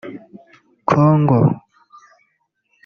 Congo 0.89 1.39